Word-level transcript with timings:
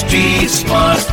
HD 0.00 0.12
cast 0.58 1.10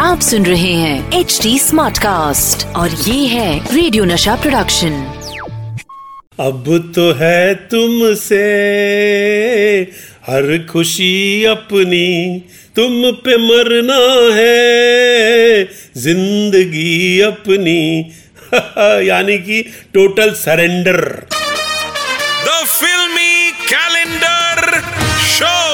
आप 0.00 0.20
सुन 0.20 0.46
रहे 0.46 0.72
हैं 0.72 1.20
एच 1.20 1.40
डी 1.42 1.58
स्मार्ट 1.58 1.98
कास्ट 1.98 2.66
और 2.76 2.90
ये 2.90 3.26
है 3.26 3.74
रेडियो 3.74 4.04
नशा 4.04 4.36
प्रोडक्शन 4.36 4.92
अब 6.40 6.92
तो 6.96 7.12
है 7.12 7.54
तुमसे 7.54 8.42
हर 10.26 10.66
खुशी 10.72 11.44
अपनी 11.44 12.42
तुम 12.76 13.10
पे 13.10 13.36
मरना 13.36 14.00
है 14.34 15.64
ज़िंदगी 15.96 17.20
अपनी। 17.20 18.10
यानी 19.08 19.38
कि 19.38 19.62
total 19.94 20.30
surrender 20.30 21.26
the 22.44 22.64
filmy 22.66 23.50
calendar 23.50 24.80
show 25.22 25.69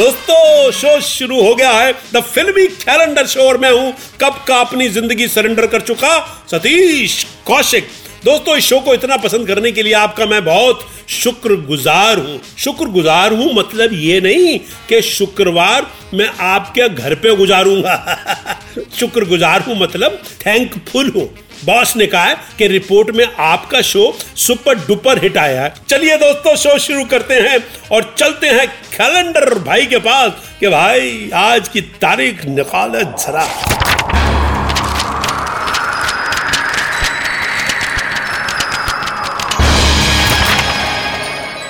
दोस्तों, 0.00 0.70
शो 0.70 1.00
शुरू 1.00 1.40
हो 1.42 1.54
गया 1.54 1.70
है। 1.70 1.92
द 2.12 2.20
फिल्मी 2.24 2.66
कैलेंडर 2.66 3.26
शो 3.26 3.40
और 3.40 3.58
मैं 3.58 3.70
हूँ। 3.70 3.92
कब 4.20 4.44
का 4.48 4.60
अपनी 4.60 4.88
ज़िंदगी 4.88 5.26
सरेंडर 5.28 5.66
कर 5.66 5.80
चुका? 5.80 6.12
सतीश 6.50 7.24
कौशिक। 7.46 7.88
दोस्तों, 8.24 8.56
इस 8.56 8.64
शो 8.64 8.78
को 8.80 8.94
इतना 8.94 9.16
पसंद 9.16 9.46
करने 9.46 9.72
के 9.72 9.82
लिए 9.82 9.92
आपका 9.92 10.26
मैं 10.26 10.44
बहुत 10.44 10.86
शुक्रगुजार 11.08 12.18
हूँ। 12.18 12.40
शुक्रगुजार 12.58 13.32
हूँ 13.32 13.52
मतलब 13.54 13.92
ये 13.92 14.20
नहीं 14.20 14.58
कि 14.88 15.02
शुक्रवार 15.02 15.86
मैं 16.14 16.30
आपके 16.46 16.88
घर 16.88 17.14
पे 17.14 17.36
गुजारूँगा। 17.36 18.56
शुक्रगुजार 19.00 19.62
हूँ 19.62 19.78
मतलब 19.80 20.20
थैंकफुल 20.46 21.12
हूँ। 21.16 21.28
बॉस 21.64 21.96
ने 21.96 22.06
कहा 22.06 22.24
है 22.24 22.36
कि 22.58 22.66
रिपोर्ट 22.66 23.10
में 23.10 23.26
आपका 23.38 23.80
शो 23.82 24.04
सुपर 24.36 24.74
डुपर 24.86 25.22
हिट 25.22 25.36
आया 25.36 25.62
है। 25.62 25.72
चलिए 25.88 26.16
दोस्तों, 26.16 26.54
शो 26.56 26.78
शुरू 26.78 27.04
करते 27.04 27.34
हैं 27.34 27.58
और 27.92 28.14
चलते 28.18 28.46
हैं 28.48 28.66
कैलेंडर 28.96 29.54
भाई 29.58 29.86
के 29.86 29.98
पास 29.98 30.32
कि 30.60 30.68
भाई, 30.68 31.30
आज 31.34 31.68
की 31.68 31.80
तारीख 31.80 32.44
निकाले 32.44 33.04
जरा। 33.04 33.46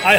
हाय 0.03 0.17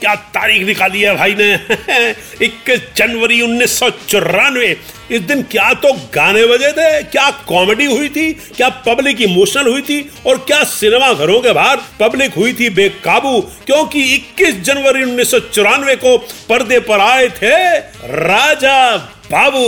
क्या 0.00 0.14
तारीख 0.14 0.66
निकाली 0.66 1.00
है 1.00 1.16
भाई 1.16 1.34
ने? 1.34 1.54
इक्कीस 2.44 2.80
जनवरी 2.96 3.40
उन्नीस 3.42 3.78
सौ 3.78 3.90
चौरानवे। 3.90 4.76
इस 5.10 5.20
दिन 5.20 5.42
क्या 5.42 5.72
तो 5.74 5.92
गाने 5.92 6.46
बजे 6.46 6.72
थे, 6.72 7.02
क्या 7.02 7.30
कॉमेडी 7.30 7.84
हुई 7.84 8.08
थी, 8.08 8.32
क्या 8.32 8.68
पब्लिक 8.68 9.20
इमोशनल 9.20 9.66
हुई 9.66 9.82
थी, 9.82 10.10
और 10.26 10.38
क्या 10.38 10.64
सिनेमा 10.64 11.12
घरों 11.12 11.40
के 11.40 11.52
बाहर 11.52 11.78
पब्लिक 12.00 12.34
हुई 12.34 12.52
थी 12.52 12.70
बेकाबू, 12.70 13.40
क्योंकि 13.40 14.02
21 14.14 14.60
जनवरी 14.62 15.02
उन्नीस 15.02 15.30
सौ 15.30 15.38
चौरानवे 15.38 15.96
को 15.96 16.16
पर्दे 16.18 16.78
पर 16.80 17.00
आए 17.00 17.28
थे 17.28 17.78
राजा 18.04 18.96
बाबू, 19.30 19.64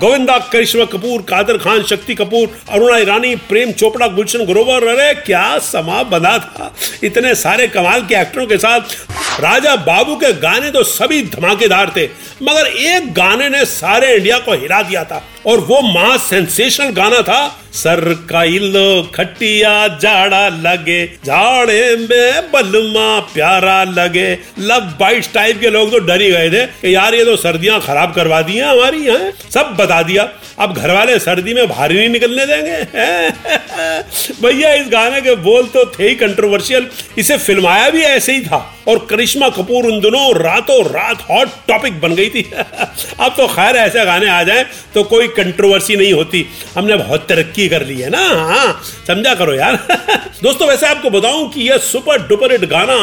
गोविंदा, 0.00 0.36
करिश्मा 0.52 0.84
कपूर, 0.84 1.20
कादर 1.22 1.58
खान, 1.58 1.82
शक्ति 1.82 2.14
कपूर, 2.14 2.48
अरुणा 2.70 2.96
ईरानी, 2.98 3.34
प्रेम 3.48 3.70
चोपड़ा, 3.72 4.06
गुलशन 4.08 4.44
ग्रोवर, 4.44 4.86
अरे 4.88 5.12
क्या 5.16 5.58
समा 5.60 6.02
बना 6.04 6.36
था। 6.38 6.72
इतने 7.04 7.34
सारे 7.36 7.68
कमाल 7.68 8.02
के 8.02 8.14
एक्टरों 8.14 8.46
के 8.46 8.58
साथ 8.58 9.40
राजा 9.40 9.74
बाबू 9.78 10.16
के 10.16 10.32
गाने 10.40 10.70
तो 10.70 10.82
सभी 10.84 11.22
धमाकेदार 11.28 11.92
थे, 11.96 12.04
मगर 12.42 12.66
एक 12.66 13.12
गाने 13.14 13.48
ने 13.48 13.64
सारे 13.66 14.14
इंडिया 14.16 14.38
को 14.38 14.52
हिला 14.52 14.82
दिया 14.82 15.04
था। 15.04 15.22
और 15.46 15.60
वो 15.60 15.80
महा 15.80 16.16
सेंसेशनल 16.16 16.90
गाना 16.90 17.20
था, 17.22 17.58
सर 17.72 18.00
का 18.30 18.44
इलो 18.44 19.02
खटिया 19.14 19.88
जाड़ा 19.88 20.48
लगे 20.48 21.06
झाड़े 21.26 21.96
में 21.96 22.50
बलमा 22.52 23.20
प्यारा 23.20 23.84
लगे। 23.84 24.38
लव 24.58 24.80
बाइट 25.00 25.26
टाइप 25.34 25.60
के 25.60 25.70
लोग 25.70 25.90
तो 25.90 25.98
डर 25.98 26.20
ही 26.20 26.30
गए 26.30 26.50
थे 26.50 26.66
कि 26.66 26.94
यार 26.94 27.14
ये 27.14 27.24
तो 27.24 27.36
सर्दियाँ 27.36 27.80
खराब 27.80 28.14
करवा 28.14 28.42
दी 28.42 28.56
हैं 28.56 28.64
हमारी, 28.64 29.04
हैं? 29.04 29.32
सब 29.50 29.76
बता 29.78 30.02
दिया। 30.02 30.28
अब 30.58 30.74
घर 30.74 30.90
वाले 30.90 31.18
सर्दी 31.18 31.54
में 31.54 31.66
भारी 31.68 31.94
नहीं 31.94 32.08
निकलने 32.08 32.46
देंगे। 32.46 32.84
भैया, 34.42 34.72
इस 34.74 34.88
गाने 34.88 35.20
के 35.20 35.34
बोल 35.34 35.66
तो 35.66 35.84
थे 35.84 36.08
ही 36.08 36.14
कंट्रोवर्शियल 36.14 36.86
इसे 37.18 37.38
फिल्माया 37.38 37.90
भी 37.90 38.02
ऐसे 38.02 38.32
ही 38.32 38.40
था। 38.40 38.74
और 38.88 39.06
करिश्मा 39.10 39.48
कपूर 39.48 39.84
उन 39.84 40.00
दोनों 40.00 40.34
रातों 40.34 40.84
रात 40.84 41.26
हॉट 41.30 41.48
टॉपिक 41.68 42.00
बन 42.00 42.14
गई 42.14 42.28
थी। 42.30 42.42
अब 43.20 43.34
तो 43.36 43.46
खैर 43.46 43.76
ऐसे 43.76 44.04
गाने 44.04 44.28
आ 44.28 44.42
जाएँ 44.42 44.64
तो 44.94 45.02
कोई 45.04 45.28
कंट्रोवर्सी 45.28 45.96
नहीं 45.96 46.12
होती। 46.12 46.46
हमने 46.74 46.96
बहुत 46.96 47.26
तरक्की 47.28 47.68
कर 47.68 47.86
ली 47.86 48.00
है 48.00 48.10
ना। 48.10 48.24
हाँ 48.44 48.80
समझा 49.06 49.34
करो 49.34 49.54
यार। 49.54 49.76
दोस्तों, 50.42 50.68
वैसे 50.68 50.86
आपको 50.86 51.10
बताऊँ 51.10 51.50
कि 51.50 51.68
यह 51.68 51.78
सुपर 51.78 52.26
डुपर 52.28 52.52
हिट 52.52 52.64
गाना 52.64 52.96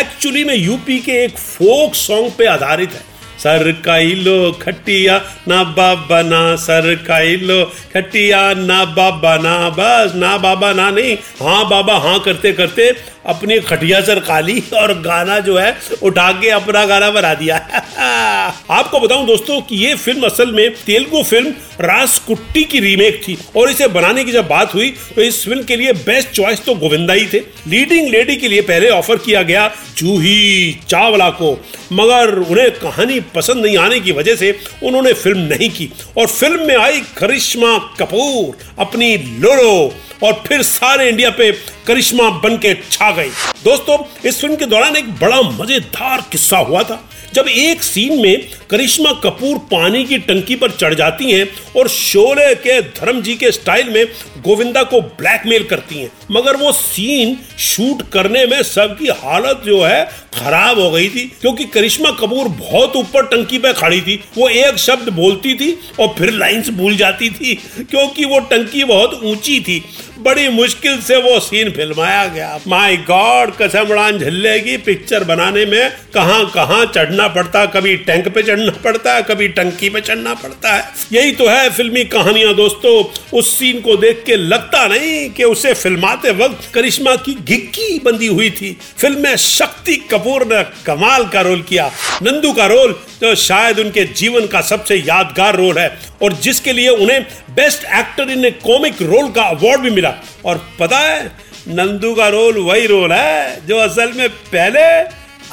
एक्चुअली 0.00 0.44
में 0.44 0.54
यूपी 0.54 0.98
के 0.98 1.24
एक 1.24 1.38
फोक 1.38 1.94
सॉन्ग 1.94 2.32
पे 2.38 2.46
आधारित 2.46 2.92
है। 2.92 3.18
सर 3.38 3.70
काइलो 3.84 4.52
खटिया 4.52 5.16
ना 5.48 5.62
बाबा 5.64 6.22
ना, 6.22 6.56
सर 6.56 6.94
काइलो 7.06 7.64
खटिया 7.94 8.54
ना 8.54 8.84
बाबा 8.84 9.36
ना, 9.36 9.70
बस 9.70 10.12
ना 10.14 10.36
बाबा 10.38 10.72
ना, 10.72 10.90
नहीं 10.90 11.14
हाँ 11.42 11.68
बाबा 11.68 11.98
हाँ 11.98 12.18
करते 12.20 12.52
करते 12.52 12.90
अपनी 13.28 13.58
खटिया 13.60 14.00
सर 14.00 14.18
काली 14.20 14.62
और 14.74 14.92
गाना 15.00 15.38
जो 15.40 15.56
है 15.58 15.76
उठा 16.02 16.30
के 16.32 16.50
अपना 16.50 16.84
गाना 16.86 17.10
बना 17.10 17.32
दिया। 17.34 17.56
आपको 18.70 19.00
बताऊँ 19.00 19.26
दोस्तों 19.26 19.60
कि 19.62 19.76
ये 19.76 19.94
फ़िल्म 19.96 20.26
असल 20.26 20.52
में 20.52 20.70
तेलुगु 20.76 21.22
फ़िल्म 21.22 21.52
रासकुट्टी 21.80 22.62
की 22.64 22.80
रीमेक 22.80 23.20
थी 23.22 23.36
और 23.56 23.70
इसे 23.70 23.88
बनाने 23.88 24.24
की 24.24 24.32
जब 24.32 24.48
बात 24.48 24.74
हुई 24.74 24.90
तो 25.14 25.22
इस 25.22 25.44
फ़िल्म 25.44 25.62
के 25.64 25.76
लिए 25.76 25.92
बेस्ट 26.00 26.30
चॉइस 26.30 26.64
तो 26.64 26.74
गोविंदा 26.76 27.12
ही 27.12 27.26
थे। 27.26 27.38
लीडिंग 27.68 28.08
लेडी 28.08 28.36
के 28.36 28.48
लिए 28.48 28.60
पहले 28.62 28.88
ऑफ़र 28.90 29.16
किया 29.18 29.42
गया 29.42 29.68
जूही 29.98 30.72
चावला 30.88 31.28
को, 31.32 31.52
मगर 31.92 32.34
उन्हें 32.40 32.70
कहानी 32.72 33.20
पसंद 33.34 33.64
नहीं 33.64 33.76
आने 33.78 34.00
की 34.00 34.12
वजह 34.12 34.36
से 34.36 34.50
उन्होंने 34.82 35.12
फ़िल्म 35.12 35.38
नहीं 35.48 35.70
की। 35.70 35.90
और 36.18 36.26
फ़िल्म 36.28 36.66
में 36.66 36.76
आई 36.76 37.00
करिश्मा 37.18 37.76
कपूर, 37.98 38.56
अपनी 38.78 39.16
लोड़ो 39.16 39.94
और 40.22 40.42
फिर 40.46 40.62
सारे 40.62 41.08
इंडिया 41.08 41.30
पे 41.30 41.50
करिश्मा 41.86 42.30
बन 42.40 42.56
के 42.56 42.74
छा 42.90 43.10
गई। 43.10 43.30
दोस्तों, 43.64 43.98
इस 44.28 44.40
फ़िल्म 44.40 44.56
के 44.56 44.66
दौरान 44.66 44.96
एक 44.96 45.10
बड़ा 45.20 45.40
मज़ेदार 45.42 46.24
किस्सा 46.32 46.58
हुआ 46.58 46.82
था। 46.82 47.04
जब 47.34 47.48
एक 47.48 47.82
सीन 47.82 48.20
में 48.22 48.48
करिश्मा 48.70 49.10
कपूर 49.24 49.58
पानी 49.70 50.04
की 50.04 50.18
टंकी 50.18 50.54
पर 50.56 50.70
चढ़ 50.70 50.94
जाती 50.94 51.30
हैं 51.30 51.46
और 51.76 51.88
शोले 51.88 52.54
के 52.56 52.80
धर्म 52.82 53.20
जी 53.22 53.34
के 53.34 53.50
स्टाइल 53.52 53.90
में 53.90 54.06
गोविंदा 54.44 54.82
को 54.82 55.00
ब्लैकमेल 55.00 55.64
करती 55.64 55.98
हैं। 55.98 56.10
मगर 56.30 56.56
वो 56.56 56.72
सीन 56.72 57.36
शूट 57.58 58.02
करने 58.12 58.44
में 58.46 58.62
सबकी 58.62 59.08
हालत 59.20 59.62
जो 59.66 59.82
है 59.82 60.04
खराब 60.34 60.78
हो 60.78 60.90
गई 60.90 61.08
थी, 61.08 61.24
क्योंकि 61.40 61.64
करिश्मा 61.66 62.10
कपूर 62.10 62.48
बहुत 62.48 62.96
ऊपर 62.96 63.26
टंकी 63.26 63.58
पे 63.58 63.72
खड़ी 63.72 64.00
थी। 64.00 64.20
वो 64.38 64.48
एक 64.48 64.76
शब्द 64.78 65.08
बोलती 65.12 65.54
थी 65.54 65.72
और 66.00 66.14
फिर 66.18 66.32
लाइंस 66.32 66.68
भूल 66.70 66.96
जाती 66.96 67.30
थी, 67.30 67.54
क्योंकि 67.80 68.24
वो 68.24 68.38
टंकी 68.40 68.84
बहुत 68.84 69.20
ऊँची 69.24 69.60
थी। 69.60 69.82
बड़ी 70.18 70.48
मुश्किल 70.48 71.00
से 71.00 71.16
वो 71.22 71.38
सीन 71.40 71.70
फिल्माया 71.70 72.24
गया। 72.26 72.58
माय 72.68 72.96
गॉड 73.08 73.52
कसम 73.56 73.90
उड़ान 73.90 74.18
झल्ले 74.18 74.58
की 74.60 74.76
पिक्चर 74.78 75.24
बनाने 75.24 75.64
में 75.66 75.90
कहाँ 76.14 76.44
कहाँ 76.50 76.84
चढ़ना 76.86 77.28
पड़ता, 77.28 77.64
कभी 77.66 77.96
टैंक 77.98 78.28
पे 78.28 78.42
चढ़ना 78.42 78.72
पड़ता 78.84 79.14
है 79.14 79.22
कभी 79.22 79.48
टंकी 79.50 79.88
पे 79.88 80.00
चढ़ना 80.00 80.34
पड़ता 80.34 80.74
है। 80.74 80.84
यही 81.12 81.32
तो 81.32 81.48
है 81.48 81.68
फिल्मी 81.70 82.04
कहानियाँ 82.06 82.54
दोस्तों। 82.54 82.92
उस 83.38 83.52
सीन 83.58 83.80
को 83.80 83.96
देख 83.96 84.22
के 84.26 84.36
लगता 84.36 84.86
नहीं 84.86 85.28
कि 85.30 85.44
उसे 85.44 85.74
फिल्माते 85.74 86.30
वक्त 86.34 86.70
करिश्मा 86.74 87.14
की 87.18 87.34
घिक्की 87.36 87.98
बंदी 88.04 88.26
हुई 88.26 88.50
थी। 88.50 88.76
फ़िल्म 88.98 89.22
में 89.22 89.36
शक्ति 89.36 89.96
कपूर 90.10 90.46
ने 90.46 90.62
कमाल 90.86 91.26
का 91.28 91.40
रोल 91.40 91.62
किया। 91.62 91.90
नंदू 92.22 92.52
का 92.52 92.66
रोल 92.66 92.92
जो 93.20 93.34
शायद 93.36 93.78
उनके 93.78 94.04
जीवन 94.14 94.46
का 94.46 94.60
सबसे 94.60 94.96
यादगार 94.96 95.56
रोल 95.56 95.78
है। 95.78 95.88
और 96.22 96.32
जिसके 96.32 96.72
लिए 96.72 96.88
उन्हें 96.88 97.26
best 97.50 97.84
actor 97.84 98.30
in 98.30 98.44
a 98.44 98.50
comic 98.50 99.02
role 99.02 99.30
का 99.30 99.42
अवार्ड 99.42 99.80
भी 99.80 99.90
मिला। 99.90 100.14
और 100.44 100.70
पता 100.80 100.98
है, 100.98 101.26
नंदू 101.68 102.14
का 102.14 102.28
रोल 102.28 102.58
वही 102.58 102.86
रोल 102.86 103.12
है, 103.12 103.66
जो 103.66 103.76
असल 103.76 104.12
में 104.12 104.28
पहले 104.28 104.84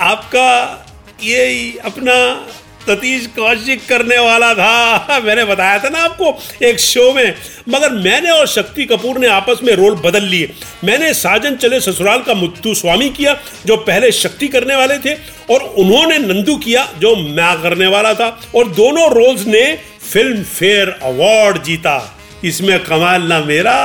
आपका 0.04 0.82
ये 1.24 1.74
अपना 1.86 2.48
सतीश 2.90 3.28
कौशिक 3.28 3.88
करने 3.90 4.18
वाला 4.18 4.54
था। 4.54 5.20
मैंने 5.24 5.44
बताया 5.44 5.80
था 5.80 5.90
ना 5.90 6.00
आपको 6.00 6.40
एक 6.64 6.80
शो 6.80 7.14
में। 7.14 7.36
मगर 7.70 7.90
मैंने 7.90 8.30
और 8.30 8.48
शक्ति 8.48 8.86
कपूर 8.86 9.18
ने 9.18 9.28
आपस 9.28 9.60
में 9.64 9.74
रोल 9.74 9.96
बदल 9.96 10.24
लिए। 10.24 10.52
मैंने 10.84 11.14
साजन 11.14 11.56
चले 11.56 11.80
ससुराल 11.80 12.20
का 12.22 12.34
मुत्तु 12.34 12.74
स्वामी 12.74 13.10
किया, 13.10 13.40
जो 13.66 13.78
पहले 13.78 14.12
शक्ति 14.12 14.48
करने 14.48 14.76
वाले 14.76 14.98
थे, 14.98 15.14
और 15.50 15.64
उन्होंने 15.64 16.18
नंदू 16.18 16.56
किया, 16.56 16.90
जो 17.00 17.16
मैं 17.16 17.62
करने 17.62 17.88
वाला 17.88 18.14
था। 18.14 18.42
और 18.56 18.68
दोनों 18.68 19.12
रोल्स 19.12 19.48
ने 19.48 19.95
फ़िल्म 20.12 20.44
फेयर 20.44 20.90
अवार्ड 21.04 21.64
जीता। 21.64 21.98
इसमें 22.44 22.80
कमाल 22.84 23.24
ना 23.24 23.40
मेरा, 23.40 23.78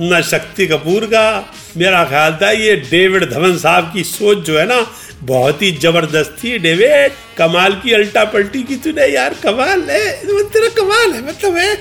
न 0.00 0.20
शक्ति 0.22 0.66
कपूर 0.66 1.04
का। 1.06 1.52
मेरा 1.76 2.04
ख्याल 2.04 2.32
था 2.42 2.50
ये 2.50 2.74
डेविड 2.90 3.30
धवन 3.30 3.56
साहब 3.58 3.92
की 3.94 4.04
सोच 4.04 4.38
जो 4.38 4.58
है 4.58 4.66
ना, 4.66 4.86
बहुत 5.22 5.62
ही 5.62 5.70
ज़बरदस्त 5.72 6.36
थी। 6.44 6.58
डेविड, 6.58 7.12
कमाल 7.38 7.72
की 7.74 7.92
अल्टा 7.92 8.24
पल्टी 8.24 8.62
की 8.62 8.76
तूने, 8.76 9.06
यार 9.06 9.34
कमाल 9.42 9.82
है। 9.90 10.10
तेरा 10.50 10.68
कमाल 10.76 11.12
है 11.12 11.22
मतलब 11.28 11.56
है। 11.56 11.74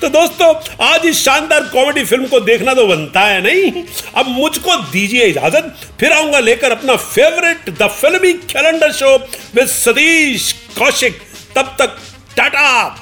तो 0.00 0.08
दोस्तों, 0.08 0.54
आज 0.86 1.06
इस 1.06 1.24
शानदार 1.24 1.64
कॉमेडी 1.64 2.04
फ़िल्म 2.04 2.26
को 2.26 2.40
देखना 2.40 2.74
तो 2.74 2.86
बनता 2.86 3.20
है 3.20 3.42
नहीं? 3.42 3.84
अब 4.14 4.28
मुझको 4.28 4.76
दीजिए 4.92 5.24
इजाज़त, 5.24 5.74
फिर 6.00 6.12
आऊँगा 6.12 6.40
लेकर 6.40 6.72
अपना 6.72 6.96
favourite 6.96 7.70
the 7.78 7.88
filmy 7.90 8.32
calendar 8.48 8.92
show 8.92 9.16
with 9.54 9.66
Satish 9.68 10.52
Kaushik. 10.78 11.20
तब 11.56 11.76
तक 11.78 11.96
टाटा। 12.36 13.01